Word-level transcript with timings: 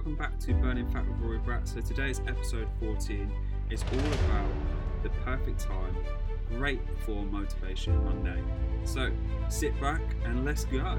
welcome 0.00 0.16
back 0.16 0.38
to 0.38 0.54
Burning 0.54 0.90
Fat 0.90 1.06
with 1.06 1.18
Rory 1.18 1.38
Bratt. 1.40 1.68
So 1.68 1.82
today's 1.82 2.22
episode 2.26 2.66
14 2.80 3.30
is 3.68 3.84
all 3.92 3.98
about 3.98 4.48
the 5.02 5.10
perfect 5.26 5.60
time, 5.60 5.94
great 6.48 6.80
for 7.04 7.22
Motivation 7.26 8.02
Monday. 8.02 8.42
So 8.84 9.12
sit 9.50 9.78
back 9.78 10.00
and 10.24 10.42
let's 10.42 10.64
go. 10.64 10.98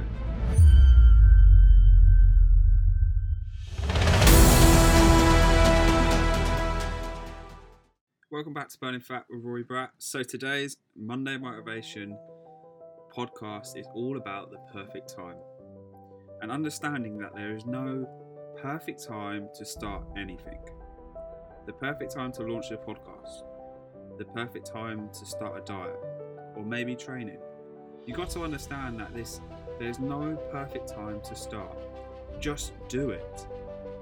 Welcome 8.29 8.53
back 8.53 8.69
to 8.69 8.77
Burning 8.77 9.01
Fat 9.01 9.25
with 9.31 9.43
Rory 9.43 9.63
Bratt. 9.63 9.89
So 9.97 10.21
today's 10.21 10.77
Monday 10.95 11.37
Motivation 11.37 12.15
podcast 13.11 13.75
is 13.79 13.87
all 13.95 14.17
about 14.17 14.51
the 14.51 14.59
perfect 14.71 15.11
time 15.15 15.37
and 16.43 16.51
understanding 16.51 17.17
that 17.17 17.33
there 17.33 17.55
is 17.55 17.65
no 17.65 18.07
perfect 18.61 19.03
time 19.03 19.49
to 19.55 19.65
start 19.65 20.03
anything. 20.15 20.59
The 21.65 21.73
perfect 21.73 22.13
time 22.13 22.31
to 22.33 22.43
launch 22.43 22.69
a 22.69 22.77
podcast. 22.77 23.43
The 24.19 24.25
perfect 24.25 24.71
time 24.71 25.09
to 25.09 25.25
start 25.25 25.57
a 25.57 25.65
diet 25.65 25.99
or 26.55 26.63
maybe 26.63 26.95
training. 26.95 27.39
You 28.05 28.13
got 28.13 28.29
to 28.31 28.43
understand 28.43 28.99
that 28.99 29.15
this 29.15 29.41
there's 29.79 29.97
no 29.97 30.35
perfect 30.51 30.89
time 30.89 31.21
to 31.21 31.35
start. 31.35 31.75
Just 32.39 32.73
do 32.87 33.09
it. 33.09 33.47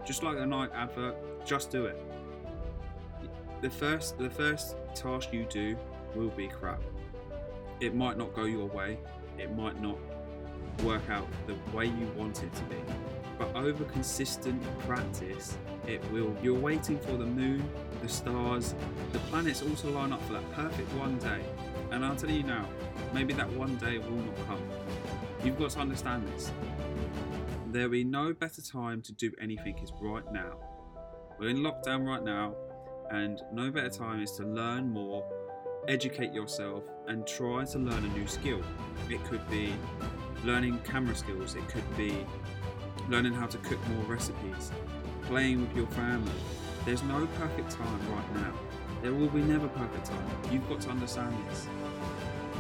Just 0.06 0.24
like 0.24 0.36
the 0.36 0.46
Nike 0.46 0.74
advert, 0.74 1.46
just 1.46 1.72
do 1.72 1.86
it. 1.86 1.98
The 3.62 3.70
first 3.70 4.18
the 4.18 4.30
first 4.30 4.76
task 4.94 5.32
you 5.32 5.46
do 5.46 5.78
will 6.16 6.32
be 6.32 6.50
crap. 6.50 6.82
It 7.80 7.96
might 7.96 8.18
not 8.18 8.36
go 8.36 8.44
your 8.44 8.68
way. 8.68 9.00
It 9.38 9.56
might 9.56 9.82
not 9.82 9.98
work 10.84 11.10
out 11.10 11.28
the 11.48 11.56
way 11.76 11.86
you 11.86 12.12
want 12.16 12.44
it 12.44 12.54
to 12.54 12.64
be. 12.64 12.78
But 13.38 13.56
over 13.56 13.86
consistent 13.86 14.62
practice, 14.80 15.58
it 15.88 16.04
will. 16.12 16.36
You're 16.44 16.60
waiting 16.60 17.00
for 17.00 17.14
the 17.14 17.26
moon, 17.26 17.64
the 18.02 18.10
stars, 18.10 18.76
the 19.14 19.20
planets 19.20 19.62
all 19.62 19.76
to 19.76 19.88
line 19.88 20.12
up 20.12 20.22
for 20.24 20.34
that 20.34 20.52
perfect 20.52 20.94
one 20.96 21.18
day. 21.20 21.42
And 21.92 22.04
I'll 22.06 22.16
tell 22.16 22.30
you 22.30 22.44
now, 22.44 22.68
maybe 23.14 23.34
that 23.34 23.50
one 23.54 23.78
day 23.78 23.98
will 23.98 24.12
not 24.12 24.36
come. 24.46 24.62
You've 25.44 25.58
got 25.58 25.72
to 25.72 25.80
understand 25.80 26.28
this. 26.28 26.52
There 27.72 27.84
will 27.84 27.92
be 27.92 28.04
no 28.04 28.34
better 28.34 28.62
time 28.62 29.02
to 29.04 29.14
do 29.14 29.32
anything 29.42 29.78
is 29.80 29.94
right 30.02 30.30
now. 30.34 30.58
We're 31.40 31.50
in 31.50 31.58
lockdown 31.58 32.06
right 32.06 32.24
now, 32.24 32.56
and 33.10 33.42
no 33.54 33.72
better 33.72 33.90
time 33.90 34.22
is 34.22 34.34
to 34.34 34.44
learn 34.44 34.90
more, 34.92 35.24
educate 35.88 36.34
yourself, 36.34 36.84
and 37.08 37.26
try 37.26 37.64
to 37.66 37.80
learn 37.80 38.04
a 38.04 38.10
new 38.10 38.28
skill. 38.28 38.62
It 39.10 39.24
could 39.24 39.50
be 39.50 39.74
learning 40.44 40.80
camera 40.80 41.16
skills, 41.16 41.56
it 41.56 41.68
could 41.68 41.98
be 41.98 42.26
learning 43.10 43.34
how 43.34 43.48
to 43.48 43.58
cook 43.60 43.80
more 43.90 44.04
recipes, 44.06 44.72
playing 45.24 45.62
with 45.62 45.76
your 45.76 45.88
family. 45.88 46.32
There's 46.86 47.04
no 47.04 47.28
perfect 47.38 47.72
time 47.72 48.00
right 48.12 48.36
now. 48.36 48.54
There 49.02 49.14
will 49.14 49.30
be 49.30 49.42
never 49.42 49.68
perfect 49.68 50.06
time. 50.06 50.26
You've 50.52 50.68
got 50.70 50.82
to 50.82 50.90
understand 50.90 51.36
this. 51.50 51.68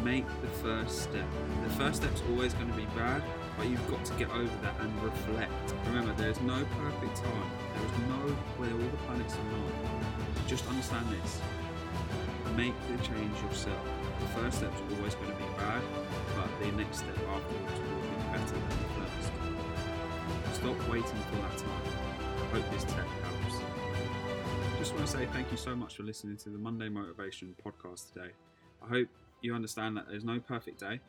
Make 0.03 0.25
the 0.41 0.47
first 0.47 1.03
step. 1.03 1.27
The 1.63 1.69
first 1.71 1.97
step's 1.97 2.21
always 2.29 2.53
going 2.53 2.69
to 2.71 2.77
be 2.77 2.85
bad, 2.95 3.21
but 3.57 3.67
you've 3.67 3.85
got 3.89 4.05
to 4.05 4.13
get 4.13 4.29
over 4.31 4.55
that 4.61 4.79
and 4.79 5.03
reflect. 5.03 5.51
Remember, 5.87 6.13
there's 6.13 6.39
no 6.41 6.65
perfect 6.79 7.17
time. 7.17 7.51
There 7.75 7.85
is 7.85 7.91
no 8.07 8.33
where 8.57 8.71
all 8.71 8.77
the 8.77 8.97
planets 9.05 9.35
align. 9.35 9.73
Just 10.47 10.65
understand 10.67 11.05
this. 11.09 11.41
Make 12.55 12.73
the 12.87 13.03
change 13.03 13.41
yourself. 13.41 13.85
The 14.19 14.27
first 14.27 14.57
step's 14.59 14.81
always 14.95 15.15
going 15.15 15.31
to 15.31 15.37
be 15.37 15.49
bad, 15.57 15.81
the 16.59 16.71
next 16.73 16.99
step 16.99 17.17
afterwards 17.17 17.79
will 17.79 18.01
be 18.01 18.15
better 18.31 18.53
than 18.53 18.69
the 18.69 18.89
first. 18.95 20.55
Stop 20.55 20.89
waiting 20.89 21.21
for 21.29 21.35
that 21.37 21.57
time. 21.57 21.83
I 22.37 22.45
hope 22.55 22.71
this 22.71 22.83
tech 22.83 23.07
helps. 23.23 23.55
Just 24.77 24.93
want 24.93 25.05
to 25.05 25.11
say 25.11 25.25
thank 25.33 25.51
you 25.51 25.57
so 25.57 25.75
much 25.75 25.95
for 25.95 26.03
listening 26.03 26.37
to 26.37 26.49
the 26.49 26.57
Monday 26.57 26.89
Motivation 26.89 27.55
podcast 27.65 28.11
today. 28.13 28.31
I 28.83 28.87
hope 28.87 29.07
you 29.41 29.53
understand 29.55 29.95
that 29.97 30.07
there's 30.09 30.25
no 30.25 30.39
perfect 30.39 30.79
day 30.79 30.99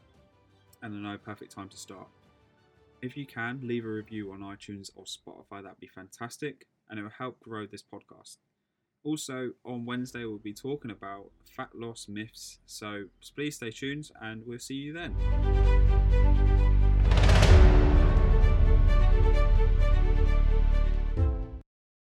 and 0.82 0.92
there's 0.92 1.02
no 1.02 1.18
perfect 1.18 1.52
time 1.52 1.68
to 1.68 1.76
start. 1.76 2.08
If 3.02 3.16
you 3.16 3.26
can, 3.26 3.60
leave 3.62 3.84
a 3.84 3.88
review 3.88 4.32
on 4.32 4.40
iTunes 4.40 4.90
or 4.94 5.04
Spotify, 5.04 5.62
that'd 5.62 5.80
be 5.80 5.88
fantastic 5.88 6.66
and 6.88 6.98
it 6.98 7.02
will 7.02 7.10
help 7.10 7.40
grow 7.40 7.66
this 7.66 7.82
podcast. 7.82 8.36
Also, 9.02 9.52
on 9.64 9.86
Wednesday, 9.86 10.24
we'll 10.24 10.38
be 10.38 10.52
talking 10.52 10.90
about 10.90 11.30
fat 11.44 11.70
loss 11.74 12.06
myths, 12.06 12.58
so 12.66 13.04
please 13.34 13.56
stay 13.56 13.70
tuned 13.70 14.10
and 14.20 14.42
we'll 14.46 14.58
see 14.58 14.74
you 14.74 14.92
then. 14.92 15.16